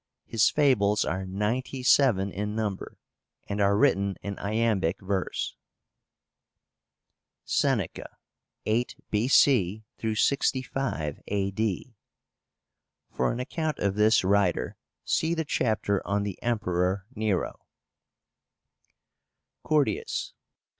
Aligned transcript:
His 0.25 0.49
fables 0.49 1.05
are 1.05 1.27
ninety 1.27 1.83
seven 1.83 2.31
in 2.31 2.55
number, 2.55 2.97
and 3.47 3.61
are 3.61 3.77
written 3.77 4.15
in 4.23 4.39
iambic 4.39 4.99
verse. 4.99 5.55
SENECA 7.45 8.09
(8 8.65 8.95
B.C. 9.11 9.83
65 10.01 11.21
A.D.) 11.27 11.93
For 13.11 13.31
an 13.31 13.39
account 13.39 13.77
of 13.77 13.93
this 13.93 14.23
writer 14.23 14.75
see 15.05 15.35
the 15.35 15.45
chapter 15.45 16.01
on 16.07 16.23
the 16.23 16.41
Emperor 16.41 17.05
Nero, 17.15 17.59
page 18.81 19.69
189. 19.69 20.03
CURTIUS. 20.03 20.33